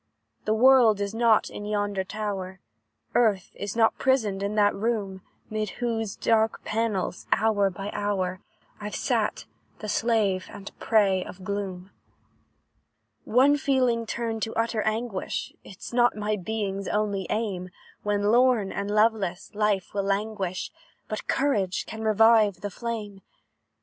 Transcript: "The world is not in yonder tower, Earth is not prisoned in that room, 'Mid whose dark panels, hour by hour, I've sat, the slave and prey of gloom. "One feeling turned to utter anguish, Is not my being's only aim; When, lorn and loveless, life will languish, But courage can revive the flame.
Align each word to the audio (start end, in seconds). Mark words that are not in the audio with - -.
"The 0.45 0.55
world 0.55 0.99
is 0.99 1.13
not 1.13 1.51
in 1.51 1.63
yonder 1.63 2.03
tower, 2.03 2.59
Earth 3.13 3.51
is 3.53 3.75
not 3.75 3.99
prisoned 3.99 4.41
in 4.41 4.55
that 4.55 4.73
room, 4.73 5.21
'Mid 5.47 5.69
whose 5.77 6.15
dark 6.15 6.63
panels, 6.65 7.27
hour 7.31 7.69
by 7.69 7.91
hour, 7.93 8.41
I've 8.79 8.95
sat, 8.95 9.45
the 9.77 9.87
slave 9.87 10.47
and 10.51 10.71
prey 10.79 11.23
of 11.23 11.43
gloom. 11.43 11.91
"One 13.25 13.57
feeling 13.57 14.07
turned 14.07 14.41
to 14.41 14.55
utter 14.55 14.81
anguish, 14.81 15.53
Is 15.63 15.93
not 15.93 16.17
my 16.17 16.35
being's 16.35 16.87
only 16.87 17.27
aim; 17.29 17.69
When, 18.01 18.23
lorn 18.31 18.71
and 18.71 18.89
loveless, 18.89 19.53
life 19.53 19.93
will 19.93 20.01
languish, 20.03 20.71
But 21.07 21.27
courage 21.27 21.85
can 21.85 22.01
revive 22.01 22.61
the 22.61 22.71
flame. 22.71 23.21